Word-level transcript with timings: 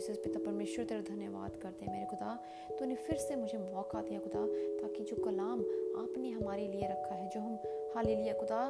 Jesus 0.00 0.18
पिता 0.18 0.38
परमेश्वर, 0.38 0.84
तेरा 0.84 1.00
धन्यवाद 1.00 1.56
करते 1.56 1.84
हैं 1.84 1.92
मेरे 1.92 2.06
खुदा। 2.06 2.38
तूने 2.78 2.94
फिर 2.94 3.16
से 3.16 3.36
मुझे 3.36 3.58
मौका 3.58 4.00
दिया 4.02 4.20
खुदा, 4.20 4.44
ताकि 4.80 5.04
जो 5.04 5.16
कलाम 5.16 5.60
आपने 6.02 6.30
हमारे 6.30 6.68
लिए 6.68 6.88
रखा 6.88 7.14
है, 7.14 7.28
जो 7.28 7.40
हम 7.40 7.58
हाले 7.94 8.16
लिया 8.16 8.34
खुदा 8.34 8.60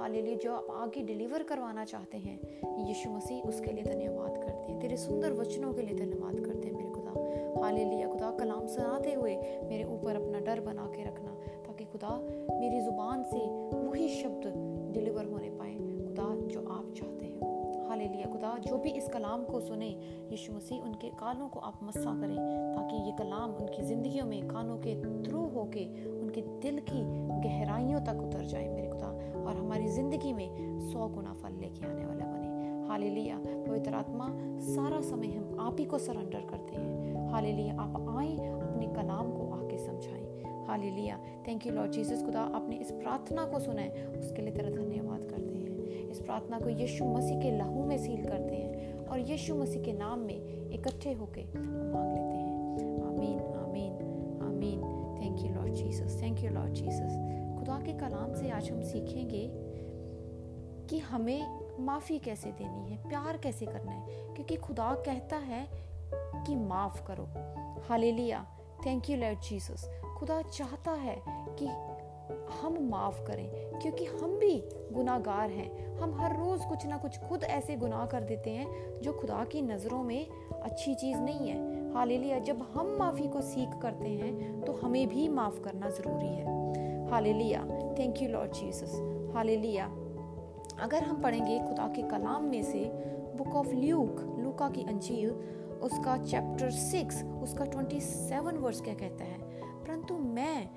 हाले 0.00 0.22
लिए 0.22 0.36
जो 0.36 0.54
आप 0.54 0.66
आगे 0.70 1.02
डिलीवर 1.02 1.42
करवाना 1.42 1.84
चाहते 1.84 2.18
हैं, 2.18 2.38
यीशु 2.86 3.10
मसीह, 3.10 3.42
उसके 3.42 3.72
लिए 3.72 3.84
धन्यवाद 3.84 4.36
करते 4.36 4.72
हैं। 4.72 4.80
तेरे 4.80 4.96
सुंदर 4.96 5.32
वचनों 5.32 5.72
के 5.74 5.82
लिए 5.82 5.98
धन्यवाद 5.98 6.40
करते 6.40 6.68
हैं 6.68 6.74
मेरे 6.74 6.90
खुदा। 6.90 7.62
हाले 7.62 7.84
लिया 7.84 8.08
खुदा, 8.08 8.30
कलाम 8.30 8.66
सुनाते 8.66 9.12
हुए 9.12 9.36
मेरे 9.64 9.84
ऊपर 9.84 10.16
अपना 10.16 10.40
डर 10.40 10.60
बना 10.60 10.86
के 10.86 11.04
रखना, 11.04 11.34
ताकि 11.66 11.84
खुदा 11.84 12.16
मेरी 12.60 12.80
ज़ुबान 12.80 13.24
से 13.24 13.67
हाले 17.98 18.08
लिया। 18.14 18.26
खुदा, 18.26 18.56
जो 18.58 18.76
भी 18.78 18.90
इस 18.90 19.08
कलाम 19.08 19.44
को 19.44 19.60
सुने, 19.60 19.86
यीशु 20.30 20.52
मसीह, 20.52 20.82
उनके 20.82 21.08
कानों 21.08 21.48
को 21.48 21.60
आप 21.60 21.80
मस्सा 21.82 22.10
करें, 22.20 22.36
ताकि 22.74 22.96
ये 22.96 23.12
कलाम 23.18 23.50
उनकी 23.50 23.82
ज़िंदगियों 23.82 24.26
में, 24.26 24.48
कानों 24.48 24.76
के 24.76 24.94
थ्रू 25.24 25.40
होके, 25.46 25.84
उनके 26.20 26.40
दिल 26.62 26.78
की 26.80 27.00
गहराइयों 27.48 28.00
तक 28.00 28.22
उतर 28.22 28.44
जाए 28.44 28.68
मेरे 28.68 28.88
खुदा, 28.88 29.08
और 29.42 29.56
हमारी 29.56 29.88
ज़िंदगी 29.88 30.32
में 30.32 30.78
सौ 30.92 31.08
गुना 31.08 31.32
फल 31.32 31.58
लेके 31.60 31.86
आने 31.86 32.04
वाला 32.04 32.26
बने। 32.26 32.86
हाले 32.88 33.10
लिया 33.10 33.38
पवित्र 33.38 33.94
आत्मा, 33.94 34.28
सारा 34.68 35.00
समय 35.00 35.26
हम 35.26 35.56
आप 35.60 35.76
ही 35.78 35.84
को 35.84 35.98
सरेंडर 35.98 36.46
करते 36.50 36.76
हैं। 36.76 37.30
हाले 37.30 37.52
लिया 37.52 37.74
आप 37.74 38.16
आए, 38.18 38.34
अपने 38.36 38.86
कलाम 38.94 39.32
को 39.32 39.50
आके 39.54 39.78
समझाएँ। 39.78 40.66
हाले 40.66 40.90
लिया 40.90 41.18
थैंक 41.48 41.66
यू 41.66 41.72
लॉर्ड 41.72 41.92
जीसस 41.92 42.24
खुदा, 42.24 42.40
आपने 42.54 42.76
इस 42.76 42.90
प्रार्थना 42.92 43.44
को 43.44 43.58
सुना 43.58 43.80
है, 43.80 44.06
उसके 44.06 44.42
लिए 44.42 44.52
तेरा 44.52 44.70
धन्यवाद 44.70 45.20
करते 45.20 45.58
हैं। 45.58 45.67
इस 45.88 46.18
प्रार्थना 46.18 46.58
को 46.60 46.68
यीशु 46.68 47.04
मसीह 47.04 47.40
के 47.40 47.50
लहू 47.58 47.84
में 47.84 47.98
सील 47.98 48.24
करते 48.24 48.54
हैं 48.54 49.06
और 49.06 49.18
यीशु 49.18 49.54
मसीह 49.54 49.82
के 49.82 49.92
नाम 49.92 50.18
में 50.18 50.70
इकट्ठे 50.70 51.12
होके 51.12 51.44
मांग 51.92 52.10
लेते 52.10 52.36
हैं। 52.36 52.48
आमीन 53.02 53.38
आमीन 53.38 53.92
आमीन। 54.42 54.80
Thank 55.22 55.40
you 55.40 55.54
Lord 55.54 55.72
Jesus 55.72 56.22
thank 56.22 56.40
you 56.40 56.50
Lord 56.50 56.72
Jesus 56.72 57.14
खुदा 57.58 57.80
के 57.80 57.92
कलाम 57.92 58.34
से 58.34 58.50
आज 58.50 58.70
हम 58.70 58.82
सीखेंगे 58.82 59.68
कि 60.86 60.98
हमें 60.98 61.68
माफ़ी 61.80 62.18
कैसे 62.18 62.50
देनी 62.50 62.92
है, 62.92 63.08
प्यार 63.08 63.36
कैसे 63.36 63.66
करना 63.66 63.92
है, 63.92 64.34
क्योंकि 64.34 64.56
खुदा 64.56 64.94
कहता 65.06 65.36
है 65.36 65.66
कि 66.46 66.54
माफ़ 66.54 67.06
करो। 67.06 67.28
Hallelujah. 67.88 68.46
Thank 68.86 69.10
you 69.10 69.16
Lord 69.16 69.40
Jesus 69.40 70.00
खुदा 70.18 70.42
चाहता 70.42 70.90
है 70.90 71.22
कि 71.28 71.66
हम 72.52 72.76
माफ़ 72.90 73.22
करें, 73.26 73.48
क्योंकि 73.80 74.04
हम 74.04 74.36
भी 74.38 74.62
गुनाहगार 74.92 75.50
हैं। 75.50 75.96
हम 75.96 76.14
हर 76.14 76.36
रोज़ 76.36 76.66
कुछ 76.68 76.86
ना 76.86 76.96
कुछ 76.96 77.18
खुद 77.18 77.44
ऐसे 77.44 77.76
गुनाह 77.76 78.04
कर 78.06 78.20
देते 78.22 78.50
हैं, 78.50 79.00
जो 79.00 79.12
खुदा 79.12 79.44
की 79.44 79.62
नज़रों 79.62 80.02
में 80.02 80.26
अच्छी 80.52 80.94
चीज़ 80.94 81.18
नहीं 81.18 81.48
है। 81.48 81.92
हालेलुया, 81.92 82.38
जब 82.38 82.62
हम 82.74 82.96
माफ़ी 82.98 83.28
को 83.28 83.40
सीख 83.40 83.78
करते 83.82 84.08
हैं 84.08 84.60
तो 84.60 84.72
हमें 84.72 85.06
भी 85.08 85.28
माफ़ 85.28 85.60
करना 85.60 85.90
ज़रूरी 85.90 86.26
है। 86.26 87.10
Hallelujah 87.10 87.64
thank 87.98 88.22
you 88.22 88.28
Lord 88.28 88.52
Jesus 88.52 88.98
hallelujah, 89.34 89.86
अगर 90.80 91.02
हम 91.02 91.22
पढ़ेंगे 91.22 91.58
खुदा 91.58 91.86
के 91.86 92.02
कलाम 92.02 92.44
में 92.44 92.62
से 92.62 92.84
बुक 93.36 93.54
ऑफ़ 93.54 93.68
ल्यूक 93.68 94.20
लूका 94.38 94.68
की 94.68 94.82
अंजील, 94.82 95.30
उसका 95.82 96.16
चैप्टर 96.16 96.70
सिक्स 96.70 97.22
उसका 97.42 97.64
ट्वेंटी 97.64 98.00
सेवन 98.00 98.56
वर्स 98.56 98.80
क्या 98.80 98.94
कहता 98.94 99.24
है? 99.24 99.38
परंतु 99.80 100.14
मैं 100.14 100.68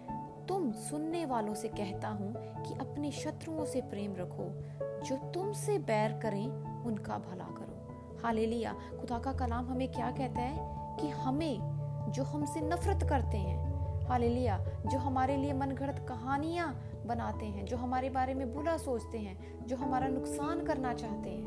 तुम 0.48 0.72
सुनने 0.72 1.26
वालों 1.26 1.54
से 1.54 1.68
कहता 1.68 2.08
हूँ 2.08 2.34
कि 2.36 2.74
अपने 2.74 3.12
शत्रुओं 3.12 3.66
से 3.66 3.82
प्रेम 3.82 4.16
रखो। 4.16 4.62
जो 5.02 5.32
तुमसे 5.32 5.78
बैर 5.78 6.12
करें, 6.14 6.48
उनका 6.84 7.18
भला 7.18 7.44
करो। 7.44 7.92
हालेलुया। 8.24 8.74
खुदा 8.74 9.20
का 9.20 9.34
कलाम 9.34 9.66
हमें 9.66 9.92
क्या 9.92 10.12
कहता 10.12 10.42
है? 10.42 10.82
कि 11.00 11.10
हमें, 11.10 11.60
जो 12.12 12.24
हमसे 12.24 12.62
नफरत 12.62 13.10
करते 13.10 13.38
हैं, 13.38 13.72
हालेलुया, 14.08 14.66
जो 14.92 14.98
हमारे 14.98 15.38
लिए 15.38 15.54
मनगढ़ंत 15.54 16.06
कहानियाँ 16.10 16.82
बनाते 17.06 17.46
हैं, 17.46 17.66
जो 17.66 17.78
हमारे 17.78 18.10
बारे 18.10 18.34
में 18.34 18.54
बुरा 18.54 18.78
सोचते 18.78 19.18
हैं, 19.18 19.66
जो 19.66 19.76
हमारा 19.76 20.08
नुकसान 20.08 20.66
करना 20.66 20.94
चाहते 20.94 21.30
हैं, 21.30 21.46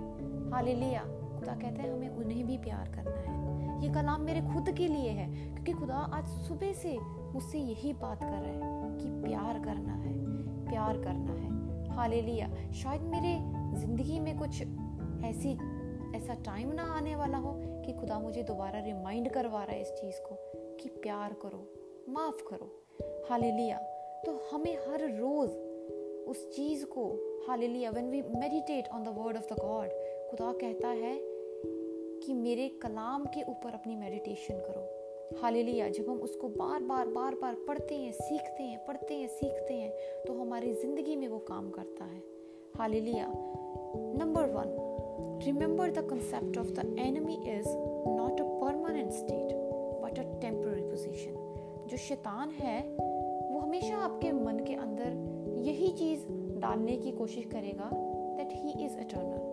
हालेलुया। 0.52 1.00
खुदा 1.38 1.52
कहता 1.52 1.82
है, 1.82 1.92
हमें 1.92 2.08
उन्हें 2.08 2.46
भी 2.46 2.58
प्यार 2.58 2.88
करना 2.88 3.32
है। 3.32 3.44
ये 3.82 3.94
कलाम 3.94 4.20
मेरे 4.20 4.40
खुद 4.40 4.70
के 4.70 4.88
लिए 4.88 5.10
है, 5.10 5.54
क्योंकि 5.54 5.72
खुदा 5.72 5.94
आज 5.94 6.26
सुबह 6.26 6.72
से 6.72 6.98
मुझसे 7.02 7.58
यही 7.58 7.92
बात 7.92 8.20
कर 8.20 8.30
रहा 8.30 8.69
है। 8.69 8.73
कि 8.94 9.09
प्यार 9.22 9.59
करना 9.65 9.94
है, 9.94 10.15
प्यार 10.71 10.97
करना 10.97 11.32
है। 11.32 11.44
हालेलुया। 11.91 12.49
शायद 12.72 13.03
मेरे 13.03 13.34
ज़िंदगी 13.81 14.21
में 14.21 14.38
कुछ 14.38 14.62
ऐसी, 15.25 15.53
ऐसा 16.16 16.34
टाइम 16.34 16.72
ना 16.72 16.82
आने 16.82 17.16
वाला 17.16 17.38
हो 17.38 17.53
कि 17.55 17.93
खुदा 17.93 18.19
मुझे 18.19 18.43
दोबारा 18.43 18.81
रिमाइंड 18.81 19.31
करवा 19.31 19.65
रहा 19.65 19.72
है 19.72 19.82
इस 19.82 19.88
चीज़ 19.88 20.21
को 20.21 20.37
कि 20.77 20.88
प्यार 20.88 21.32
करो, 21.32 21.72
माफ़ 22.09 22.43
करो। 22.50 22.84
हालेलुया। 23.31 23.78
तो 24.27 24.49
हमें 24.53 24.75
हर 24.75 25.00
रोज़ 25.00 25.50
उस 26.31 26.50
चीज़ 26.56 26.84
को, 26.87 27.05
hallelujah 27.49 27.91
when 27.91 28.11
we 28.11 28.22
meditate 28.22 28.88
on 28.88 29.05
the 29.05 29.09
word 29.09 29.37
of 29.37 29.55
the 29.55 29.56
God 29.61 29.88
खुदा 30.31 30.53
कहता 30.53 30.88
है 30.88 31.19
कि 32.21 32.32
मेरे 32.32 32.69
कलाम 32.69 33.25
के 33.25 33.43
ऊपर 33.43 33.71
अपनी 33.71 33.97
मेडिटेशन 33.97 34.55
करो। 34.55 34.94
हालेलुया, 35.32 35.88
जब 35.88 36.08
हम 36.08 36.18
उसको 36.18 36.48
बार 36.48 36.80
बार 36.82 37.08
बार 37.08 37.34
बार 37.34 37.54
पढ़ते 37.68 37.94
हैं, 37.94 38.12
सीखते 38.12 38.62
हैं, 38.62 38.78
पढ़ते 38.86 39.14
हैं, 39.14 39.28
सीखते 39.28 39.74
हैं 39.74 39.90
तो 40.26 40.32
हमारी 40.32 40.72
ज़िंदगी 40.72 41.16
में 41.16 41.26
वो 41.28 41.38
काम 41.48 41.70
करता 41.70 42.04
है। 42.04 42.22
Hallelujah. 42.76 43.26
Number 44.18 44.46
one 44.48 45.40
remember 45.44 45.90
the 45.90 46.06
concept 46.10 46.58
of 46.58 46.70
the 46.70 46.96
enemy 46.98 47.34
is 47.48 47.68
not 47.68 48.40
a 48.40 48.44
permanent 48.60 49.10
state 49.12 49.52
but 50.02 50.18
a 50.18 50.22
temporary 50.40 50.82
position 50.82 51.86
जो 51.90 51.96
शैतान 51.96 52.50
है, 52.50 52.80
वो 53.50 53.58
हमेशा 53.58 53.96
आपके 53.96 54.32
मन 54.32 54.64
के 54.66 54.74
अंदर 54.74 55.58
यही 55.60 55.92
चीज़ 55.92 56.26
डालने 56.60 56.96
की 56.96 57.12
कोशिश 57.12 57.44
करेगा 57.44 57.90
that 58.36 58.52
he 58.52 58.84
is 58.84 58.98
eternal 58.98 59.44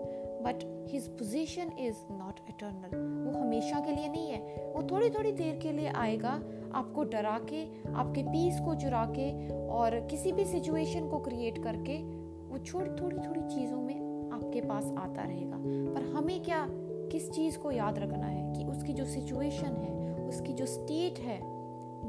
but 0.43 0.87
his 0.91 1.07
position 1.07 1.71
is 1.79 1.95
not 2.11 2.39
eternal 2.49 2.97
वो 3.31 3.39
हमेशा 3.39 3.79
के 3.79 3.91
लिए 3.91 4.07
नहीं 4.07 4.27
है। 4.27 4.73
वो 4.75 4.87
थोड़ी 4.91 5.09
थोड़ी 5.09 5.31
देर 5.31 5.59
के 5.63 5.71
लिए 5.71 5.87
आएगा, 5.87 6.41
आपको 6.73 7.03
डरा 7.03 7.39
के, 7.53 7.89
आपके 7.91 8.23
पीस 8.23 8.59
को 8.59 8.75
चुरा 8.75 9.05
के 9.05 9.49
और 9.67 9.99
किसी 9.99 10.31
भी 10.31 10.45
सिचुएशन 10.45 11.09
को 11.09 11.19
क्रिएट 11.19 11.63
करके 11.63 12.21
वो 12.47 12.57
छोटी 12.57 13.01
थोड़ी 13.01 13.17
थोड़ी 13.17 13.41
चीज़ों 13.41 13.77
में 13.77 14.29
आपके 14.31 14.61
पास 14.61 14.93
आता 14.97 15.21
रहेगा। 15.21 15.57
पर 15.93 16.01
हमें 16.01 16.43
क्या 16.43 16.67
किस 17.11 17.31
चीज़ 17.31 17.57
को 17.57 17.71
याद 17.71 17.99
रखना 17.99 18.25
है 18.25 18.53
कि 18.53 18.63
उसकी 18.63 18.93
जो 18.93 19.05
सिचुएशन 19.05 19.65
है, 19.65 20.27
उसकी 20.27 20.53
जो 20.53 20.65
स्टेट 20.65 21.19
है, 21.19 21.39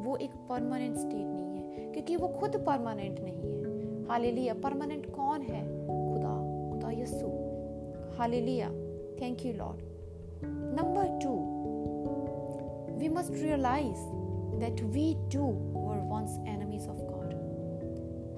वो 0.02 0.16
एक 0.16 0.30
परमानेंट 0.30 0.96
स्टेट 0.96 1.26
नहीं 1.26 1.56
है। 1.56 1.92
क्योंकि 1.92 2.16
वो 2.16 2.28
खुद 2.28 2.56
परमानेंट 2.56 3.20
नहीं 3.20 3.34
है। 3.34 4.08
हालेलुया 4.08 4.54
परमानेंट 4.54 5.14
कौन 5.14 5.42
है? 5.42 5.71
Hallelujah. 8.22 8.70
Thank 9.18 9.44
you, 9.44 9.54
Lord. 9.54 9.82
Number 10.42 11.06
two, 11.20 11.38
we 13.00 13.08
must 13.08 13.32
realize 13.32 13.98
that 14.60 14.80
we 14.94 15.16
too 15.28 15.48
were 15.74 15.98
once 15.98 16.36
enemies 16.46 16.86
of 16.86 17.00
God. 17.08 17.32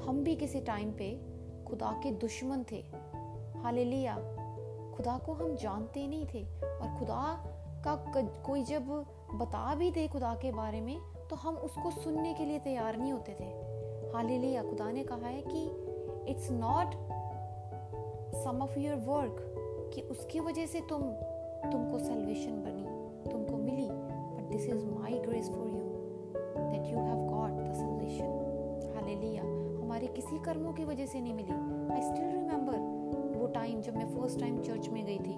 हम 0.06 0.22
भी 0.24 0.36
किसी 0.36 0.60
टाइम 0.68 0.92
पे 1.00 1.08
खुदा 1.68 1.90
के 2.02 2.12
दुश्मन 2.22 2.64
थे 2.72 2.80
हालेलुया 3.64 4.14
खुदा 4.94 5.18
को 5.26 5.32
हम 5.42 5.54
जानते 5.62 6.06
नहीं 6.06 6.26
थे 6.32 6.44
और 6.64 6.96
खुदा 6.98 7.20
का 7.86 7.94
कोई 8.46 8.64
जब 8.72 8.88
बता 9.42 9.74
भी 9.74 9.90
दे 9.90 10.06
खुदा 10.14 10.34
के 10.42 10.52
बारे 10.52 10.80
में 10.80 10.96
तो 11.30 11.36
हम 11.44 11.56
उसको 11.68 11.90
सुनने 12.02 12.32
के 12.34 12.44
लिए 12.44 12.58
तैयार 12.68 12.96
नहीं 12.96 13.12
होते 13.12 13.36
थे 13.40 13.50
हालेलुया 14.16 14.62
खुदा 14.70 14.90
ने 14.92 15.04
कहा 15.12 15.26
है 15.26 15.42
कि 15.48 15.66
it's 16.32 16.50
not 16.64 16.96
some 18.44 18.62
of 18.62 18.78
your 18.78 18.96
work 19.08 19.50
कि 19.94 20.00
उसकी 20.02 20.41
वजह 20.41 20.67
से 20.67 20.81
तुम, 20.81 21.02
तुमको 21.73 21.99
सेल्वेशन 21.99 22.62
बनी, 22.62 22.85
तुमको 23.31 23.56
मिली 23.56 23.88
but 23.91 24.50
this 24.50 24.67
is 24.67 24.85
my 24.87 25.19
grace 25.19 25.50
for 25.50 25.69
you 25.69 25.82
that 26.70 26.87
you 26.87 26.99
have 26.99 27.26
got 27.29 27.52
the 27.52 27.73
salvation 27.75 28.93
hallelujah 28.96 29.43
हमारे 29.43 30.06
किसी 30.06 30.38
कर्मों 30.44 30.73
की 30.73 30.85
वजह 30.85 31.06
से 31.06 31.20
नहीं 31.20 31.35
मिली। 31.35 31.52
आई 31.94 32.02
स्टिल 32.02 32.31
रिमेंबर 32.31 32.79
वो 33.38 33.46
टाइम 33.46 33.81
जब 33.81 33.96
मैं 33.96 34.06
फ़र्स्ट 34.08 34.41
टाइम 34.41 34.61
चर्च 34.62 34.88
में 34.88 35.05
गई 35.06 35.19
थी, 35.19 35.37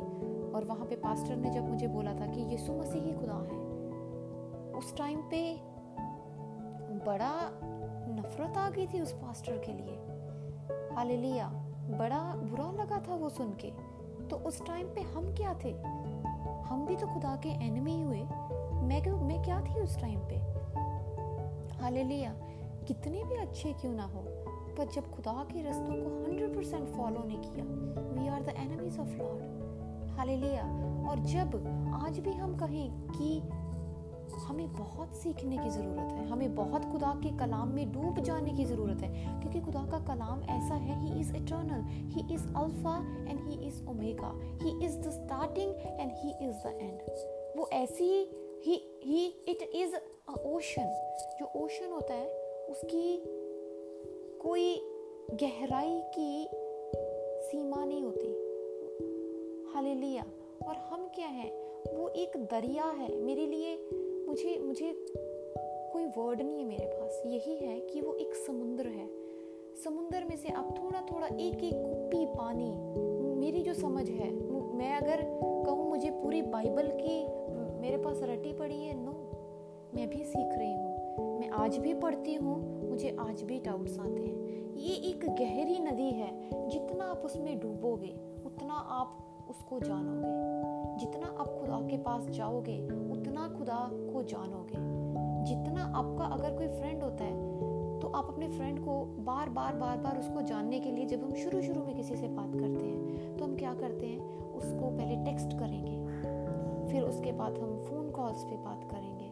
और 0.53 0.65
वहाँ 0.65 0.87
पे 0.87 0.97
पास्टर 0.97 1.37
ने 1.37 1.51
जब 1.51 1.69
मुझे 1.69 1.89
बोला 1.89 2.15
था 2.15 2.27
कि 2.27 2.41
यीशु 2.43 2.73
मसीह 2.73 3.03
ही 3.03 3.13
खुदा 3.13 3.39
है, 3.43 3.59
उस 4.79 4.97
टाइम 4.97 5.21
पे 5.31 5.41
बड़ा 7.07 7.33
नफरत 8.11 8.57
आ 8.57 8.69
गई 8.71 8.87
थी 8.87 9.01
उस 9.01 9.13
पास्टर 9.13 9.59
के 9.67 9.73
लिए। 9.73 10.95
हालेलुया 10.95 11.49
बड़ा 11.99 12.21
बुरा 12.37 12.71
लगा 12.73 12.99
था 13.09 13.15
वो 13.15 13.29
सुन 13.29 13.53
के। 13.61 13.71
तो 14.31 14.37
उस 14.37 14.67
टाइम 14.67 14.87
पे 14.87 15.01
हम 15.01 15.35
क्या 15.35 15.55
थे? 15.65 15.73
हम 16.63 16.87
भी 16.87 16.97
तो 16.97 17.07
खुदा 17.07 17.37
के 17.37 17.49
एनिमी 17.49 18.03
हुए। 18.03 18.23
मैं 18.77 19.13
मैं 19.13 19.43
क्या 19.43 19.61
थी 19.61 19.81
उस 19.81 20.01
टाइम 20.01 20.21
पे? 20.21 20.37
हालेलुया 21.83 22.35
कितने 22.87 23.25
भी 23.25 23.35
अच्छे 23.35 23.73
क्यों 23.73 23.93
ना 23.93 24.03
हो, 24.03 24.21
पर 24.77 24.89
जब 24.95 25.11
खुदा 25.11 25.45
के 25.45 25.69
रस्तों 25.69 25.95
को 25.95 26.25
100% 26.25 26.87
फॉलो 26.97 27.23
नहीं 27.25 27.39
किया 27.39 27.65
we 28.21 28.29
are 28.29 28.43
the 28.43 28.49
enemies 28.49 28.99
of 28.99 29.09
Lord 29.09 29.57
hallelujah 30.11 30.63
और 31.11 31.19
जब 31.19 31.47
आज 32.05 32.19
भी 32.19 32.33
हम 32.33 32.57
कहें 32.57 32.91
कि 32.91 33.43
हमें 34.47 34.73
बहुत 34.73 35.15
सीखने 35.15 35.59
की 35.59 35.71
ज़रूरत 35.71 36.13
है। 36.13 36.27
हमें 36.27 36.55
बहुत 36.55 36.85
खुदा 36.85 37.13
के 37.23 37.37
कलाम 37.39 37.69
में 37.69 37.93
डूब 37.93 38.21
जाने 38.21 38.51
की 38.51 38.65
ज़रूरत 38.65 39.03
है, 39.03 39.41
क्योंकि 39.41 39.61
खुदा 39.61 39.83
का 39.91 39.99
कलाम 40.07 40.43
ऐसा 40.43 40.75
है 40.75 41.01
he 41.03 41.21
is 41.21 41.37
eternal 41.37 41.83
he 42.13 42.35
is 42.35 42.47
alpha 42.57 42.97
and 43.31 43.41
he 43.41 43.67
is 43.67 43.83
omega 43.89 44.33
he 44.63 44.85
is 44.85 44.99
the 44.99 45.11
starting 45.11 45.75
and 46.01 46.13
he 46.15 46.31
is 46.49 46.57
the 46.67 46.79
end 46.83 47.59
वो 47.59 47.69
ऐसी 47.73 48.11
ही 48.65 49.01
ही 49.05 49.27
इट 49.49 49.63
इज़ 49.75 49.97
ओशन 50.47 50.89
जो 51.41 51.47
ओशन 51.57 51.93
होता 51.93 52.15
है, 52.15 52.29
उसकी 52.71 53.23
कोई 54.39 54.77
गहराई 55.35 56.01
की 56.19 56.49
सीमा 57.47 57.85
नहीं 57.85 58.03
होती। 58.03 58.29
हालेलुया। 59.75 60.25
और 60.69 60.77
हम 60.77 61.07
क्या 61.15 61.27
हैं? 61.27 61.51
वो 61.95 62.09
एक 62.09 62.37
दरिया 62.37 62.85
है। 62.85 63.17
मेरे 63.17 63.47
लिए 63.47 63.77
मुझे 64.29 64.59
मुझे 64.59 64.93
कोई 65.93 66.05
वर्ड 66.07 66.41
नहीं 66.41 66.59
है 66.59 66.65
मेरे 66.65 66.87
पास। 66.87 67.23
यही 67.27 67.57
है 67.57 67.79
कि 67.81 68.01
वो 68.01 68.15
एक 68.15 68.35
समुंदर 68.37 68.87
है। 68.87 69.07
समुद्र 69.85 70.25
में 70.25 70.37
से 70.37 70.49
आप 70.51 70.75
थोड़ा 70.79 71.01
थोड़ा 71.13 71.27
एक 71.27 71.65
एक 71.65 71.75
कुप्पी 71.75 72.25
पानी, 72.27 72.71
मेरी 73.41 73.63
जो 73.63 73.75
समझ 73.75 74.09
है, 74.11 74.31
मैं 74.77 74.95
अगर 74.97 75.23
कहूँ 75.67 75.89
मुझे 75.89 76.11
पूरी 76.13 76.43
बाइबल 76.45 76.89
की 76.93 77.19
मेरे 77.81 77.97
पास 77.97 78.21
रटी 78.23 78.53
पड़ी 78.53 78.79
है 78.79 78.95
नो 78.97 79.13
मैं 79.95 80.09
भी 80.11 80.25
सीख 80.25 80.57
रही 80.59 80.73
हूँ। 80.73 81.39
मैं 81.41 81.49
आज 81.57 81.77
भी 81.79 81.95
पढ़ती 81.95 82.35
हूँ, 82.35 82.57
मुझे 82.89 83.17
आज 83.21 83.43
भी 83.43 83.59
डाउट्स 83.61 83.99
आते 83.99 84.21
हैं। 84.21 84.75
ये 84.77 84.95
एक 85.11 85.25
गहरी 85.31 85.79
नदी 85.81 86.11
है, 86.11 86.31
जितना 86.69 87.05
आप 87.05 87.23
उसमें 87.25 87.59
डूबोगे, 87.61 88.15
उतना 88.47 88.75
आप 88.75 89.47
उसको 89.51 89.81
जानोगे। 89.81 90.76
जितना 90.97 91.27
आप 91.27 91.49
खुदा 91.51 91.81
के 91.89 91.97
पास 91.99 92.29
जाओगे, 92.29 92.81
उतना 93.13 93.49
खुदा 93.49 93.91
को 93.93 94.23
जानोगे। 94.23 94.85
जितना 95.45 95.85
आपका 95.97 96.25
अगर 96.25 96.57
कोई 96.57 96.69
फ्रेंड 96.69 97.03
होता 97.03 97.25
है 97.25 98.01
तो 98.01 98.09
आप 98.09 98.29
अपने 98.29 98.49
फ्रेंड 98.49 98.79
को 98.81 99.05
बार 99.05 99.49
बार 99.49 99.75
बार 99.75 99.99
बार 99.99 100.19
उसको 100.19 100.43
जानने 100.43 100.81
के 100.81 100.91
लिए 100.91 101.07
जब 101.07 101.23
हम 101.25 101.35
शुरू 101.35 101.63
शुरू 101.63 101.83
में 101.83 101.95
किसी 101.97 102.17
से 102.17 102.29
बात 102.29 102.53
करते 102.55 102.85
हैं 102.85 103.37
तो 103.37 103.45
हम 103.45 103.57
क्या 103.57 103.75
करते 103.75 104.07
हैं? 104.07 104.53
उसको 104.53 104.91
पहले 104.91 105.25
टेक्स्ट 105.25 105.59
करेंगे। 105.59 105.97
फिर 106.93 107.03
उसके 107.03 107.33
बाद 107.33 107.59
हम 107.59 107.79
फ़ोन 107.81 108.11
कॉल्स 108.11 108.45
पे 108.45 108.57
बात 108.57 108.85
करेंगे। 108.91 109.27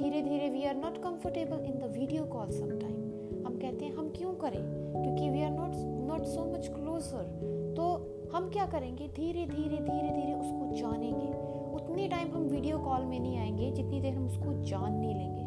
धीरे 0.00 0.22
धीरे 0.22 0.48
we 0.48 0.64
are 0.64 0.76
not 0.76 0.98
comfortable 0.98 1.64
in 1.64 1.78
the 1.78 1.92
video 1.98 2.24
call 2.24 2.50
sometime 2.50 3.46
हम 3.46 3.58
कहते 3.62 3.84
हैं, 3.84 3.92
हम 3.92 4.08
क्यों 4.08 4.34
करें? 4.34 4.62
क्योंकि 5.02 5.30
we 5.30 5.42
are 5.42 5.50
not 5.50 5.72
not 6.08 6.24
so 6.24 6.44
much 6.44 6.68
closer 6.68 7.74
तो 7.76 8.03
हम 8.34 8.50
क्या 8.50 8.66
करेंगे? 8.66 9.08
धीरे 9.08 9.46
धीरे 9.46 9.76
धीरे 9.76 10.10
धीरे 10.10 10.32
उसको 10.34 10.76
जानेंगे। 10.76 11.26
उतने 11.74 12.08
टाइम 12.08 12.32
हम 12.32 12.42
वीडियो 12.42 12.78
कॉल 12.78 13.04
में 13.04 13.20
नहीं 13.20 13.38
आएँगे, 13.38 13.70
जितनी 13.70 14.00
देर 14.00 14.14
हम 14.14 14.26
उसको 14.26 14.62
जान 14.64 14.92
नहीं 14.92 15.14
लेंगे। 15.14 15.42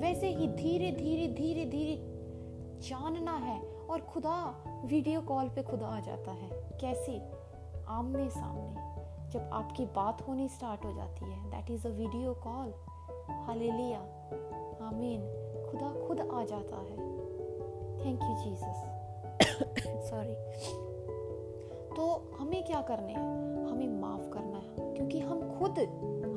वैसे 0.00 0.28
ही 0.28 0.48
धीरे 0.48 0.90
धीरे 0.92 1.28
धीरे 1.28 1.64
धीरे 1.64 1.96
जानना 2.88 3.36
है 3.36 3.60
और 3.90 4.00
खुदा 4.00 4.64
वीडियो 4.84 5.20
कॉल 5.20 5.48
पे 5.48 5.62
खुदा 5.62 5.86
आ 5.86 6.00
जाता 6.00 6.32
है। 6.32 6.50
कैसे? 6.80 7.22
आमने 7.88 8.28
सामने। 8.30 9.30
जब 9.30 9.50
आपकी 9.52 9.86
बात 9.86 10.28
होनी 10.28 10.48
स्टार्ट 10.48 10.84
हो 10.84 10.92
जाती 10.92 11.24
है 11.24 11.50
that 11.50 11.70
is 11.70 11.86
a 11.86 11.90
video 11.90 12.34
call 12.34 12.74
hallelujah 13.46 14.00
आमीन 14.88 15.20
खुदा 15.70 16.06
खुद 16.06 16.20
आ 16.20 16.44
जाता 16.44 16.76
है। 16.76 16.96
थैंक 18.04 18.22
यू 18.22 18.34
जीसस 18.44 18.84
सॉरी 20.10 20.34
तो 21.96 22.32
हमें 22.40 22.64
क्या 22.64 22.80
करने 22.80 23.12
हैं? 23.12 23.66
हमें 23.66 24.00
माफ़ 24.00 24.30
करना 24.30 24.58
है, 24.58 24.94
क्योंकि 24.94 25.20
हम 25.20 25.58
खुद 25.58 25.78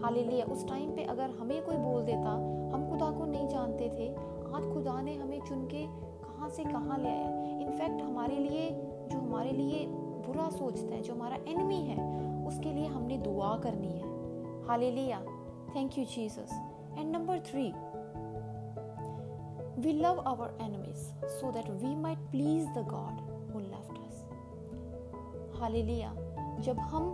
हाल 0.03 0.13
लिया 0.13 0.45
उस 0.45 0.67
टाइम 0.67 0.95
पे 0.95 1.03
अगर 1.03 1.29
हमें 1.29 1.65
कोई 1.65 1.75
बोल 1.75 2.03
देता, 2.03 2.29
हम 2.75 2.89
खुदा 2.89 3.11
को 3.11 3.25
नहीं 3.25 3.47
जानते 3.47 3.89
थे, 3.89 4.15
आज 4.53 4.73
खुदा 4.73 5.01
ने 5.01 5.15
हमें 5.15 5.41
चुन 5.41 5.65
के 5.65 5.85
कहाँ 6.25 6.49
से 6.49 6.63
कहाँ 6.63 6.97
ले 6.97 7.09
आया 7.09 7.59
इनफैक्ट 7.59 8.01
हमारे 8.01 8.35
लिए, 8.35 8.69
जो 9.11 9.17
हमारे 9.17 9.51
लिए 9.51 9.85
बुरा 10.27 10.49
सोचता 10.49 10.95
है, 10.95 11.01
जो 11.01 11.13
हमारा 11.13 11.35
एनिमी 11.35 11.81
है, 11.81 11.97
उसके 12.47 12.73
लिए 12.73 12.85
हमने 12.85 13.17
दुआ 13.17 13.57
करनी 13.57 13.87
है। 13.87 14.05
Hallelujah 14.79 15.19
thank 15.75 15.97
you 15.97 16.05
Jesus 16.05 16.61
and 16.97 17.15
number 17.15 17.39
three 17.39 17.73
enemies 20.59 20.99
so 21.41 21.51
that 21.51 21.69
we 21.83 21.95
might 21.95 22.17
please 22.31 22.65
the 22.73 22.83
God. 22.83 23.13
who 23.13 23.21
loved 23.21 23.29
us. 23.29 23.34
Hallelujah. 25.55 26.13
जब 26.59 26.79
हम 26.79 27.13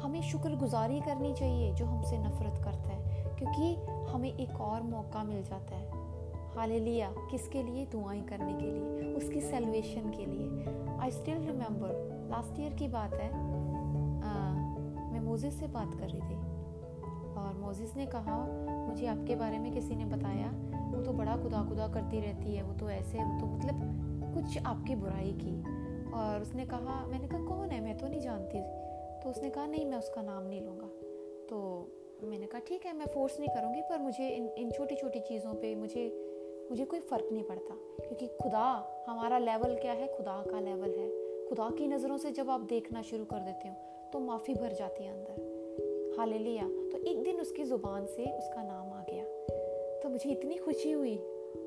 हमें 0.00 0.22
शुक्रगुजारी 0.22 1.00
करनी 1.00 1.32
चाहिए 1.34 1.72
जो 1.74 1.86
हमसे 1.86 2.18
नफरत 2.18 2.62
करता 2.64 2.88
है 2.88 3.24
क्योंकि 3.38 3.74
हमें 4.12 4.32
एक 4.32 4.60
और 4.60 4.82
मौका 4.82 5.24
मिल 5.24 5.42
जाता 5.42 5.76
है। 5.76 5.90
हालेलुया। 6.56 7.12
किसके 7.30 7.62
लिए? 7.62 7.86
दुआएँ 7.86 8.22
करने 8.22 8.52
के 8.52 8.66
लिए 8.66 9.14
उसकी 9.14 9.40
सेलिब्रेशन 9.40 10.10
के 10.10 10.26
लिए। 10.26 10.98
I 10.98 11.10
still 11.10 11.38
remember 11.38 12.28
last 12.30 12.60
year 12.60 12.72
की 12.72 12.88
बात 12.88 13.14
है 13.14 13.28
आ, 13.30 14.52
मैं 15.12 15.20
मोजिस 15.20 15.58
से 15.60 15.66
बात 15.66 15.94
कर 15.94 16.08
रही 16.08 16.20
थी 16.20 16.36
और 17.34 17.58
मोजिस 17.60 17.96
ने 17.96 18.06
कहा 18.06 18.36
मुझे 18.88 19.06
आपके 19.06 19.36
बारे 19.36 19.58
में 19.58 19.72
किसी 19.72 19.96
ने 19.96 20.04
बताया 20.04 20.50
वो 20.92 21.02
तो 21.02 21.12
बड़ा 21.12 21.36
खुदा 21.36 21.62
खुदा 21.64 21.88
करती 21.88 22.20
रहती 22.20 22.54
है 22.56 22.62
वो 22.62 22.72
तो 22.72 22.90
ऐसे 22.90 23.18
वो 23.18 23.40
तो 23.40 23.46
मतलब 23.46 23.80
कुछ 24.34 24.58
आपकी 24.62 24.94
बुराई 24.94 25.32
की। 25.42 25.81
और 26.14 26.42
उसने 26.42 26.66
कहा, 26.66 27.06
मैंने 27.06 27.28
कहा, 27.28 27.44
कौन 27.44 27.68
है? 27.68 27.80
मैं 27.80 27.98
तो 27.98 28.08
नहीं 28.08 28.20
जानती। 28.20 28.58
तो 29.22 29.30
उसने 29.30 29.50
कहा, 29.50 29.66
नहीं, 29.66 29.86
मैं 29.86 29.98
उसका 29.98 30.22
नाम 30.22 30.46
नहीं 30.46 30.60
लूँगा। 30.60 30.86
तो 31.46 31.88
मैंने 32.22 32.46
कहा, 32.46 32.60
ठीक 32.60 32.86
है, 32.86 32.92
मैं 32.92 33.06
फोर्स 33.06 33.40
नहीं 33.40 33.50
करूँगी, 33.50 33.80
पर 33.80 33.98
मुझे 33.98 34.28
इन 34.28 34.48
इन 34.48 34.70
छोटी 34.70 34.94
छोटी 34.94 35.20
चीज़ों 35.20 35.54
पे 35.54 35.74
मुझे 35.74 36.28
मुझे 36.70 36.84
कोई 36.84 37.00
फ़र्क 37.00 37.28
नहीं 37.32 37.44
पड़ता। 37.44 37.74
क्योंकि 37.74 38.26
खुदा 38.26 38.66
हमारा 39.08 39.38
लेवल 39.38 39.74
क्या 39.74 39.92
है? 39.92 40.16
खुदा 40.16 40.44
का 40.50 40.60
लेवल 40.60 40.90
है। 40.90 41.08
खुदा 41.48 41.70
की 41.70 41.86
नज़रों 41.86 42.16
से 42.16 42.30
जब 42.30 42.50
आप 42.50 42.60
देखना 42.60 43.02
शुरू 43.02 43.24
कर 43.24 43.38
देते 43.38 43.68
हो 43.68 43.74
तो 44.12 44.18
माफ़ी 44.18 44.54
भर 44.54 44.72
जाती 44.72 45.04
है 45.04 45.12
अंदर। 45.12 46.16
हाल 46.18 46.28
लिया 46.28 46.62
तो 46.62 46.98
एक 46.98 47.22
दिन 47.22 47.40
उसकी 47.40 47.64
ज़ुबान 47.64 48.06
से 48.06 48.24
उसका 48.38 48.62
नाम 48.62 48.92
आ 48.92 49.02
गया। 49.10 49.24
तो 50.00 50.08
मुझे 50.08 50.30
इतनी 50.30 50.56
खुशी 50.56 50.92
हुई। 50.92 51.14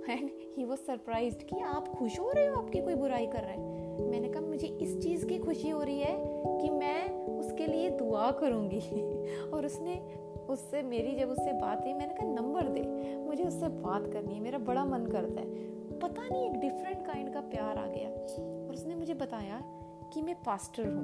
एंड 0.09 0.29
ही 0.57 0.63
वॉज़ 0.63 0.79
सरप्राइज़ 0.79 1.37
कि 1.37 1.59
आप 1.59 1.87
खुश 1.87 2.19
हो 2.19 2.31
रहे 2.31 2.47
हो? 2.47 2.55
आपकी 2.55 2.81
कोई 2.81 2.95
बुराई 2.95 3.27
कर 3.27 3.41
रहा 3.41 3.51
है। 3.51 3.84
मैंने 3.99 4.29
कहा, 4.29 4.41
मुझे 4.41 4.67
इस 4.67 5.01
चीज़ 5.01 5.25
की 5.25 5.37
खुशी 5.37 5.69
हो 5.69 5.83
रही 5.83 5.99
है 5.99 6.15
कि 6.61 6.69
मैं 6.69 7.27
उसके 7.39 7.67
लिए 7.67 7.89
दुआ 7.89 8.31
करूँगी। 8.31 8.79
और 9.53 9.65
उसने 9.65 10.01
उससे 10.49 10.83
मेरी 10.83 11.15
जब 11.15 11.29
उससे 11.29 11.53
बात 11.53 11.83
हुई, 11.83 11.93
मैंने 11.93 12.13
कहा, 12.13 12.27
नंबर 12.27 12.63
दे, 12.63 13.15
मुझे 13.17 13.43
उससे 13.43 13.67
बात 13.67 14.13
करनी 14.13 14.33
है, 14.35 14.41
मेरा 14.41 14.57
बड़ा 14.57 14.85
मन 14.85 15.05
करता 15.05 15.41
है। 15.41 15.47
पता 15.99 16.27
नहीं, 16.27 16.49
एक 16.49 16.59
डिफरेंट 16.59 17.05
काइंड 17.05 17.33
का 17.33 17.41
प्यार 17.41 17.77
आ 17.77 17.87
गया। 17.87 18.09
और 18.67 18.73
उसने 18.73 18.95
मुझे 18.95 19.13
बताया 19.13 19.61
कि 20.13 20.21
मैं 20.21 20.35
पास्टर 20.35 20.85
हूँ। 20.85 21.03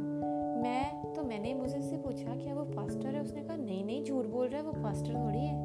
मैं 0.61 1.13
तो 1.13 1.23
मैंने 1.23 1.53
मुझे 1.53 1.81
से 1.81 1.97
पूछा 1.97 2.35
क्या 2.35 2.53
वो 2.53 2.63
पास्टर 2.63 3.07
है? 3.07 3.21
उसने 3.21 3.41
कहा, 3.41 3.57
नहीं 3.57 3.85
नहीं, 3.85 4.03
झूठ 4.03 4.25
बोल 4.25 4.47
रहा 4.47 4.61
है, 4.61 4.67
वो 4.67 4.73
पास्टर 4.73 5.13
थोड़ी 5.13 5.39
है। 5.39 5.55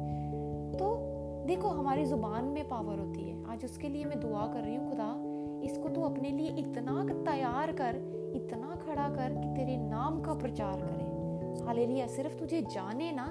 तो 0.73 1.13
देखो, 1.45 1.67
हमारी 1.67 2.05
ज़ुबान 2.05 2.45
में 2.45 2.67
पावर 2.67 2.99
होती 2.99 3.29
है। 3.29 3.45
आज 3.45 3.65
उसके 3.65 3.89
लिए 3.89 4.05
मैं 4.05 4.19
दुआ 4.19 4.47
कर 4.47 4.59
रही 4.59 4.75
हूँ, 4.75 4.89
खुदा 4.89 5.26
इसको 5.67 5.89
तू 5.89 6.01
अपने 6.01 6.29
लिए 6.29 6.49
इतना 6.49 7.07
तैयार 7.31 7.71
कर, 7.71 7.95
इतना 8.35 8.79
खड़ा 8.85 9.09
कर 9.09 9.35
कि 9.35 9.55
तेरे 9.55 9.77
नाम 9.77 10.21
का 10.21 10.33
प्रचार 10.33 10.79
करे। 10.79 11.07
हालेलुया, 11.65 12.07
सिर्फ़ 12.07 12.39
तुझे 12.39 12.61
जाने 12.61 13.11
ना, 13.11 13.27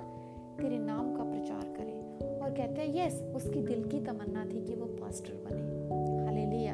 तेरे 0.62 0.78
नाम 0.78 1.16
का 1.16 1.24
प्रचार 1.24 1.74
करे। 1.76 1.92
और 2.40 2.50
कहते 2.50 2.82
हैं, 2.82 3.06
यस, 3.06 3.32
उसकी 3.36 3.62
दिल 3.62 3.84
की 3.84 4.00
तमन्ना 4.00 4.44
थी 4.44 4.64
कि 4.64 4.74
वो 4.74 4.86
पास्टर 4.86 5.32
बने। 5.32 5.76
Hallelujah 6.26 6.72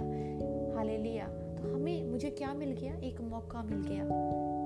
hallelujah. 0.77 1.27
तो 1.27 1.75
हमें, 1.75 2.05
मुझे 2.11 2.31
क्या 2.31 2.55
मिल 2.55 2.73
गया? 2.73 2.95
एक 2.95 3.21
मौका 3.21 3.63
मिल 3.63 3.83
गया। 3.83 4.05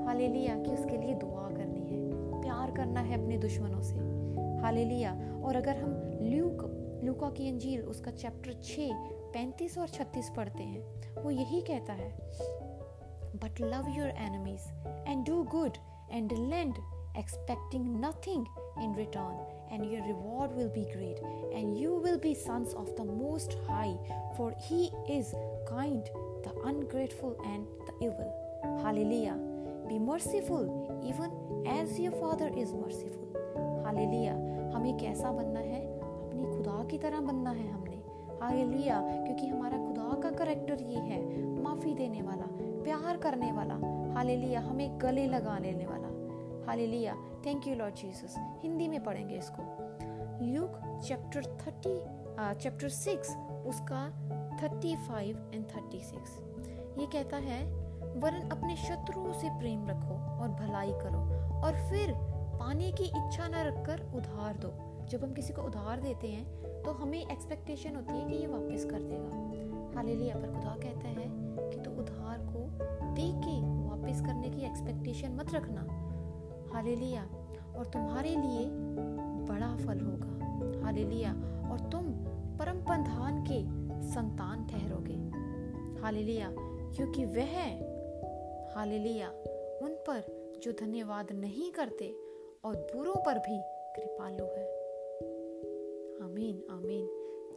हालेलुया 0.07 0.63
कि 0.63 0.71
उसके 0.71 0.97
लिए 0.97 1.15
दुआ 1.15 1.51
करनी 1.51 1.81
है, 1.81 2.11
प्यार 2.43 2.71
करना 2.71 3.01
है 3.01 3.23
अपने 3.23 3.39
दुश्मनों 3.39 3.83
से। 3.83 3.99
हालेलुया। 4.63 5.43
और 5.45 5.57
अगर 5.57 5.77
हम 5.77 6.19
ल्यूक, 6.23 6.73
लूका 7.05 7.31
की 7.31 7.49
अंजील, 7.49 7.81
उसका 7.81 8.11
चैप्टर 8.11 8.53
छः 8.53 9.16
पैंतीस 9.35 9.79
और 9.79 9.89
छत्तीस 9.89 10.31
पढ़ते 10.37 10.63
हैं। 10.63 11.15
वो 11.23 11.31
यही 11.31 11.61
कहता 11.61 11.93
है 11.93 12.11
but 13.37 13.61
love 13.61 13.89
your 13.89 14.09
enemies 14.09 14.61
and 15.09 15.27
do 15.27 15.43
good 15.43 15.73
and 16.11 16.33
lend 16.33 16.75
expecting 17.19 18.05
nothing 18.05 18.47
in 18.83 18.95
return 18.95 19.69
and 19.73 19.85
your 19.93 20.07
reward 20.07 20.53
will 20.53 20.69
be 20.69 20.85
great 20.85 21.19
and 21.53 21.77
you 21.77 21.97
will 21.99 22.17
be 22.17 22.35
sons 22.35 22.75
of 22.75 22.91
the 22.91 23.01
most 23.01 23.57
high 23.57 23.97
for 24.39 24.55
he 24.59 24.91
is 25.11 25.33
kind 25.69 26.03
the 26.47 26.63
ungrateful 26.67 27.37
and 27.47 27.67
the 27.67 27.99
evil 28.03 28.81
hallelujah 28.83 29.35
be 29.89 29.99
merciful 29.99 30.65
even 31.05 31.65
as 31.69 32.01
your 32.01 32.15
father 32.15 32.59
is 32.59 32.75
merciful 32.75 33.27
hallelujah 33.87 34.35
हमें 34.77 34.97
कैसा 34.99 35.33
बनना 35.33 35.61
है? 35.61 36.01
अपने 36.01 36.57
खुदा 36.57 36.85
की 36.85 36.99
तरह 36.99 37.21
बनना 37.21 37.51
है 37.51 37.69
हमें 37.69 37.86
हमने 38.41 38.63
हालेलुया 38.63 39.01
क्योंकि 39.01 39.47
हमारा 39.47 39.79
खुदा 39.79 40.21
का 40.23 40.31
करेक्टर 40.31 40.83
ये 40.83 40.99
है, 40.99 41.45
माफ़ी 41.63 41.95
देने 41.95 42.23
वाला, 42.23 42.47
प्यार 42.85 43.17
करने 43.17 43.53
वाला। 43.53 43.75
हालेलुया 44.15 44.61
हमें 44.61 45.01
गले 45.01 45.27
लगा 45.27 45.59
लेने 45.59 45.87
वाला। 45.87 46.09
Hallelujah 46.67 47.15
thank 47.47 47.67
you 47.67 47.75
Lord 47.75 47.95
Jesus 47.95 48.35
Hindi 48.39 48.89
में 48.89 49.05
पढ़ेंगे 49.05 49.35
इसको। 49.35 49.63
Luke 50.45 51.03
chapter 51.07 51.43
thirty 51.43 51.99
chapter 52.61 52.89
six 52.89 53.31
उसका 53.67 54.11
thirty 54.63 54.97
five 54.97 55.51
and 55.55 55.65
thirty 55.65 56.01
six 56.01 56.39
ये 56.99 57.07
कहता 57.07 57.37
है, 57.37 57.65
वरन 58.21 58.49
अपने 58.49 58.77
शत्रुओं 58.77 59.33
से 59.33 59.49
प्रेम 59.59 59.87
रखो 59.89 60.15
और 60.43 60.49
भलाई 60.49 60.93
करो, 60.93 61.19
और 61.65 61.73
फिर 61.91 62.13
पाने 62.59 62.93
की 62.93 63.05
इच्छा 63.05 63.49
न 63.49 63.55
रखकर 63.55 64.01
उधार 64.17 64.57
दो। 64.57 64.73
जब 65.11 65.25
हम 65.25 65.33
किसी 65.33 65.53
को 65.53 65.63
उधार 65.63 66.01
देते 66.01 66.29
हैं 66.29 66.66
तो 66.87 66.93
हमें 66.93 67.31
एक्सपेक्टेशन 67.31 67.97
होती 67.97 68.13
है 68.13 68.27
कि 68.27 68.35
ये 68.35 68.47
वापस 68.47 68.85
कर 68.85 69.03
देगा। 69.03 69.97
हालेलुया, 69.97 70.35
पर 70.35 70.47
खुदा 70.47 70.77
कहता 70.83 71.09
है 71.09 71.27
कि 71.71 71.81
तो 71.81 71.91
उधार 71.91 72.39
को 72.39 72.69
दे 73.15 73.33
के 73.33 73.61
वापस 73.89 74.21
करने 74.21 74.51
की 74.51 74.61
एक्सपेक्टेशन 74.61 75.33
मत 75.33 75.55
रखना। 75.55 75.81
हालेलुया, 76.75 77.23
और 77.77 77.87
तुम्हारे 77.87 78.29
लिए 78.29 78.69
बड़ा 79.47 79.77
फल 79.77 80.01
होगा। 80.01 80.85
हालेलुया, 80.85 81.33
और 81.73 81.81
तुम 81.81 82.03
परम 82.59 82.79
प्रधान 82.79 83.45
के 83.51 83.63
संतान 84.09 84.67
ठहरोगे। 84.67 85.17
हालेलुया, 86.01 86.51
क्योंकि 86.97 87.25
वह, 87.25 87.53
हालेलुया, 88.75 89.29
उन 89.83 89.95
पर 90.09 90.51
जो 90.63 90.73
धन्यवाद 90.73 91.33
नहीं 91.33 91.73
करते 91.73 92.17
और 92.65 92.77
बुरों 92.77 93.15
पर 93.15 93.39
भी 93.39 93.61
कृपालु 93.97 94.45
है। 94.45 94.76
आमीन 96.37 96.63
आमीन। 96.71 97.07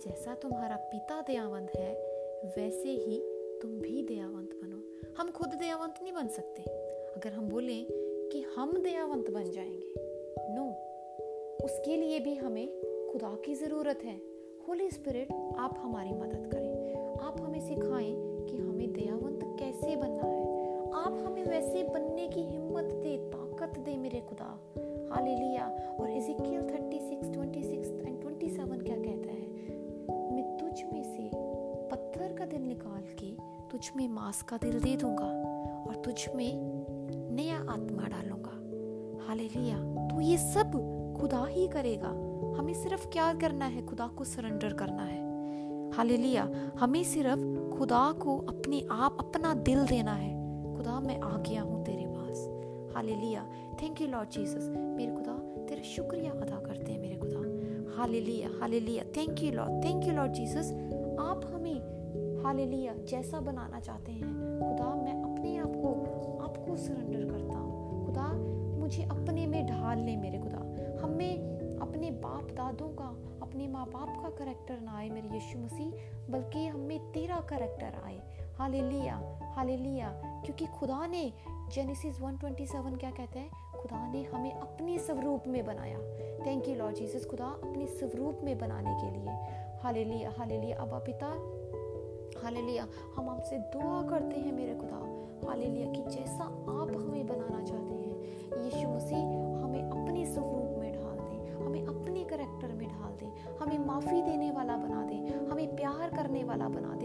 जैसा 0.05 0.35
तुम्हारा 0.35 0.75
पिता 0.75 1.21
दयावंत 1.21 1.71
है, 1.75 1.93
वैसे 2.45 2.89
ही 2.89 3.21
तुम 3.61 3.71
भी 3.71 4.03
दयावंत 4.03 4.49
बनो। 4.63 5.09
हम 5.17 5.31
खुद 5.31 5.47
दयावंत 5.47 5.95
नहीं 6.03 6.13
बन 6.13 6.27
सकते। 6.27 6.61
अगर 7.17 7.29
हम 7.29 7.49
बोलें 7.49 7.87
कि 8.31 8.41
हम 8.41 8.83
दयावंत 8.83 9.29
बन 9.29 9.51
जाएँगे 9.51 9.93
नो 10.55 10.69
उसके 11.65 11.97
लिए 11.97 12.19
भी 12.19 12.35
हमें 12.35 12.67
खुदा 13.11 13.37
की 13.45 13.55
ज़रूरत 13.55 13.99
है। 14.03 14.21
होली 14.67 14.91
स्पिरिट 14.91 15.55
आप 15.57 15.75
हमारी 15.77 16.11
मदद 16.11 16.49
करें। 16.51 17.15
आप 17.17 17.41
हमें 17.41 17.61
सिखाएँ 17.61 18.45
कि 18.45 18.57
हमें 18.57 18.93
दयावंत 18.93 19.39
कैसे 19.59 19.95
बनना 19.95 20.23
है। 20.23 20.91
आप 20.91 21.13
हमें 21.27 21.45
वैसे 21.45 21.83
बनने 21.83 22.27
की 22.27 22.41
हिम्मत 22.41 22.83
दे, 22.83 23.17
ताकत 23.17 23.79
दे 23.79 23.97
मेरे 23.97 24.21
खुदा। 24.21 24.73
हालेलुया 25.11 25.95
और 25.99 26.09
इजिकियल 26.09 26.38
तुझ 33.79 33.91
में 33.95 34.09
मांस 34.09 34.41
का 34.41 34.57
दिल 34.57 34.79
दे 34.79 34.95
दूँगा 34.95 35.25
और 35.87 36.01
तुझ 36.05 36.29
में 36.35 36.51
नया 37.35 37.57
आत्मा 37.57 38.03
डालूँगा। 38.07 38.51
हालेलुया। 39.27 40.07
तो 40.07 40.21
ये 40.21 40.37
सब 40.37 40.71
खुदा 41.21 41.45
ही 41.45 41.67
करेगा। 41.67 42.07
हमें 42.59 42.73
सिर्फ़ 42.73 43.07
क्या 43.07 43.33
करना 43.33 43.65
है? 43.65 43.85
खुदा 43.85 44.07
को 44.07 44.23
सरेंडर 44.23 44.73
करना 44.73 45.03
है। 45.03 45.21
हालेलुया। 45.91 46.49
हमें 46.79 47.03
सिर्फ़ 47.03 47.69
खुदा 47.77 48.11
को 48.11 48.37
अपने 48.37 48.87
आप, 48.91 49.17
अपना 49.19 49.53
दिल 49.53 49.85
देना 49.87 50.13
है। 50.13 50.33
खुदा, 50.77 50.99
मैं 50.99 51.19
आ 51.19 51.37
गया 51.37 51.61
हूँ 51.61 51.85
तेरे 51.85 52.05
पास। 52.07 52.49
Hallelujah. 52.95 53.45
Thank 53.81 54.01
you 54.01 54.07
Lord 54.07 54.29
Jesus 54.29 54.69
मेरे 54.77 55.15
खुदा, 55.15 55.65
तेरा 55.65 55.81
शुक्रिया 55.81 56.31
अदा 56.31 56.59
करते 56.59 56.91
हैं 56.91 56.99
मेरे 56.99 57.15
खुदा। 57.15 57.39
Hallelujah. 57.97 58.49
Hallelujah. 58.61 59.03
Thank 59.03 59.43
you 59.43 59.51
Lord 59.51 59.85
thank 59.85 60.03
you 60.03 60.13
Lord 60.13 60.31
Jesus 60.31 60.71
आप 61.19 61.51
हमें 61.53 61.98
हालेलुया 62.49 62.93
जैसा 62.93 63.39
बनाना 63.39 63.79
चाहते 63.79 64.11
हैं। 64.11 64.23
खुदा, 64.59 64.95
मैं 64.95 65.23
अपने 65.23 65.57
आप 65.57 65.73
को, 65.75 65.87
आपको 66.43 66.75
सरेंडर 66.75 67.31
करता 67.31 67.57
हूँ। 67.59 68.05
खुदा, 68.05 68.27
मुझे 68.79 69.03
अपने 69.03 69.47
में 69.47 69.67
ढाल 69.67 69.99
ले 69.99 70.17
मेरे 70.17 70.39
खुदा। 70.39 70.57
हमें 71.03 71.35
अपने 71.79 72.11
बाप 72.11 72.43
दादों 72.43 72.89
का, 72.89 73.05
अपने 73.41 73.67
माँ 73.67 73.85
बाप 73.85 74.23
का 74.23 74.29
करेक्टर 74.29 74.79
ना 74.79 74.97
आए 74.97 75.09
मेरे 75.09 75.29
यीशु 75.33 75.59
मसीह, 75.59 75.91
बल्कि 76.29 76.67
हमें 76.67 76.99
तेरा 76.99 77.35
करेक्टर 77.35 78.01
आए। 78.05 78.21
Hallelujah 78.55 79.39
hallelujah. 79.41 80.21
क्योंकि 80.45 80.65
खुदा 80.65 81.07
ने 81.07 81.33
जेनेसिस 81.73 82.21
127 82.21 82.97
क्या 82.97 83.11
कहते 83.11 83.39
हैं? 83.39 83.49
खुदा 83.81 84.11
ने 84.11 84.23
हमें 84.23 84.51
अपने 84.51 84.99
स्वरूप 84.99 85.43
में 85.47 85.65
बनाया। 85.65 85.97
थैंक 86.45 86.67
यू 86.67 86.75
लॉर्ड 86.75 86.95
जीसस 86.95 87.25
खुदा, 87.25 87.45
अपने 87.45 87.85
स्वरूप 87.85 88.39
में 88.43 88.57
बनाने 88.57 88.97
के 89.01 89.19
लिए। 89.19 89.29
हाले 89.83 90.03
लिया 90.03 90.31
हाले 90.37 90.61
लिया 90.61 90.77
अब 90.77 90.89
पिता 90.93 91.58
हाले 92.43 92.61
लिया 92.61 92.87
हम 93.15 93.29
आपसे 93.29 93.57
दुआ 93.73 94.01
करते 94.09 94.39
हैं 94.39 94.51
मेरे 94.53 94.75
खुदा 94.75 94.99
हाले 95.47 95.65
लिया 95.65 95.91
कि 95.91 96.01
जैसा 96.09 96.43
आप 96.43 96.91
हमें 96.95 97.27
बनाना 97.27 97.61
चाहते 97.63 97.95
हैं, 97.95 98.15
यीशु 98.63 98.87
मसीह 98.89 99.17
हमें 99.63 99.81
अपने 99.81 100.25
स्वरूप 100.25 100.75
में 100.79 100.91
ढाल 100.93 101.17
दें, 101.19 101.65
हमें 101.65 101.85
अपने 101.85 102.23
करेक्टर 102.23 102.73
में 102.73 102.87
ढाल 102.87 103.11
दें, 103.19 103.31
हमें 103.57 103.85
माफ़ी 103.85 104.21
देने 104.21 104.51
वाला 104.51 104.77
बना 104.77 105.01
दें, 105.03 105.47
हमें 105.49 105.75
प्यार 105.75 106.09
करने 106.09 106.43
वाला 106.43 106.67
बना 106.67 106.93
दें 106.93 106.98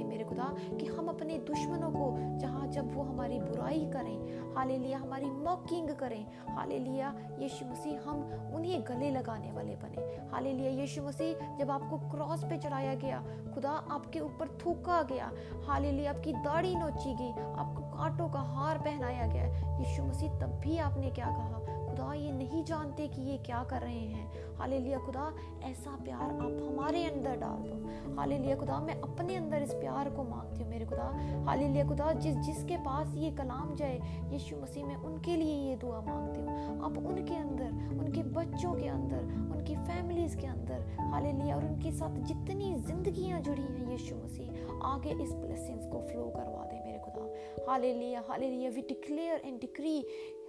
खुदा 0.44 0.76
कि 0.76 0.86
हम 0.86 1.08
अपने 1.08 1.38
दुश्मनों 1.38 1.90
को, 1.90 2.38
जहाँ 2.38 2.66
जब 2.66 2.94
वो 2.94 3.02
हमारी 3.02 3.38
बुराई 3.38 3.84
करें 3.92 4.54
हाले 4.56 4.78
लिया 4.78 4.98
हमारी 4.98 5.24
मॉकिंग 5.24 5.88
करें 5.88 6.26
हाले 6.56 6.78
लिया 6.78 7.14
यीशु 7.40 7.66
मसीह 7.66 8.00
हम 8.08 8.52
उन्हें 8.54 8.82
गले 8.82 9.10
लगाने 9.10 9.52
वाले 9.52 9.76
बने। 9.76 10.28
हाले 10.32 10.52
लिया 10.52 10.70
यीशु 10.70 11.02
मसीह, 11.02 11.56
जब 11.58 11.70
आपको 11.70 11.98
क्रॉस 12.10 12.44
पे 12.44 12.58
चढ़ाया 12.58 12.94
गया, 12.94 13.22
खुदा 13.54 13.70
आपके 13.70 14.20
ऊपर 14.20 14.48
थूका 14.66 15.02
गया 15.02 15.30
हाले 15.66 15.92
लिया 15.92 16.10
आपकी 16.10 16.32
दाढ़ी 16.32 16.74
नोची 16.74 17.14
गई, 17.14 17.30
आपको 17.30 17.82
कांटों 17.82 18.28
का 18.28 18.40
हार 18.40 18.78
पहनाया 18.78 19.26
गया, 19.26 19.78
यीशु 19.78 20.02
मसीह, 20.02 20.38
तब 20.40 20.60
भी 20.60 20.78
आपने 20.78 21.10
क्या 21.10 21.26
कहा? 21.26 21.63
खुदा 21.94 22.12
ये 22.14 22.32
नहीं 22.32 22.64
जानते 22.64 23.06
कि 23.08 23.22
ये 23.22 23.36
क्या 23.38 23.62
कर 23.64 23.80
रहे 23.80 23.98
हैं। 23.98 24.56
हाले 24.58 24.78
लिया 24.78 24.98
खुदा, 24.98 25.32
ऐसा 25.64 25.90
प्यार 26.04 26.22
आप 26.22 26.70
हमारे 26.70 27.04
अंदर 27.04 27.36
डाल 27.36 27.58
दो। 27.58 28.16
हाले 28.16 28.38
लिया 28.38 28.56
खुदा, 28.56 28.78
मैं 28.80 29.00
अपने 29.00 29.36
अंदर 29.36 29.62
इस 29.62 29.74
प्यार 29.74 30.10
को 30.10 30.24
मांगती 30.24 30.62
हूँ 30.62 30.70
मेरे 30.70 30.86
खुदा। 30.86 31.04
हाले 31.46 31.68
लिया 31.68 31.84
खुदा, 31.84 32.12
जिस, 32.12 32.36
जिसके 32.36 32.76
पास 32.76 33.14
ये 33.14 33.30
कलाम 33.30 33.74
जाए, 33.76 34.00
यीशु 34.32 34.56
मसीह, 34.56 34.84
मैं 34.84 34.96
उनके 34.96 35.36
लिए 35.36 35.54
ये 35.68 35.76
दुआ 35.76 36.00
मांगती 36.00 36.40
हूँ। 36.40 36.82
आप 36.84 36.98
उनके 36.98 37.34
अंदर, 37.34 37.70
उनके 37.98 38.22
बच्चों 38.22 38.72
के 38.74 38.88
अंदर, 38.88 39.22
उनकी 39.56 39.76
फैमिलीज़ 39.76 40.36
के 40.36 40.46
अंदर 40.46 40.84
हाले 41.12 41.32
लिया 41.32 41.56
और 41.56 41.64
उनके 41.64 41.92
साथ 41.92 42.18
जितनी 42.24 42.74
जिंदगियाँ 42.74 43.40
जुड़ी 43.40 43.62
हैं 43.62 43.90
यीशु 43.90 44.16
मसीह, 44.16 44.50
आगे 44.84 45.10
इस 45.22 45.32
ब्लेसिंग्स 45.32 45.86
को 45.86 46.06
फ्लो 46.08 46.24
करवा 46.36 46.64
दे 46.64 46.82
मेरे 46.86 46.98
खुदा। 46.98 47.72
Hallelujah 47.94 48.22
hallelujah 48.50 48.70
we 48.70 48.82
declare 48.82 49.42
and 49.44 49.60
decree 49.60 49.98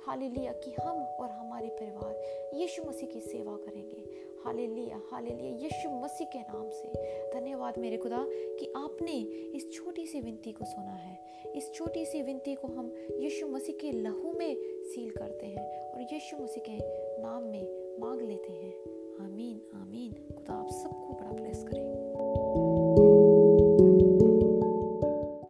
hallelujah 0.05 0.51
कि 0.51 0.71
हम 0.81 0.97
और 0.97 1.29
हमारे 1.29 1.67
परिवार 1.67 2.21
यीशु 2.55 2.83
मसीह 2.83 3.09
की 3.09 3.19
सेवा 3.19 3.57
करेंगे। 3.57 4.03
हालेलुया 4.45 5.01
हालेलुया, 5.11 5.51
यीशु 5.51 5.89
मसीह 5.89 6.27
के 6.27 6.39
नाम 6.39 6.69
से। 6.69 6.87
धन्यवाद 7.33 7.77
मेरे 7.77 7.97
खुदा 7.97 8.25
कि 8.29 8.73
आपने 8.75 9.13
इस 9.57 9.73
छोटी 9.73 10.07
सी 10.07 10.19
विनती 10.19 10.51
को 10.51 10.65
सुना 10.65 10.93
है। 10.93 11.17
इस 11.55 11.73
छोटी 11.73 12.05
सी 12.05 12.21
विनती 12.21 12.55
को 12.55 12.67
हम 12.67 12.95
यीशु 13.19 13.47
मसीह 13.47 13.75
के 13.75 13.91
लहू 13.91 14.33
में 14.33 14.55
सील 14.83 15.09
करते 15.09 15.45
हैं 15.45 15.91
और 15.91 16.01
यीशु 16.01 16.37
मसीह 16.37 16.63
के 16.63 16.77
नाम 17.21 17.43
में 17.43 17.97
मांग 17.99 18.21
लेते 18.21 18.53
हैं। 18.53 18.73
आमीन 19.25 19.61
आमीन। 19.73 20.35
खुदा 20.35 20.53
आप 20.53 20.71
सबको 20.71 21.13
बड़ा 21.13 21.31
ब्लेस 21.31 21.63
करें। 21.63 23.24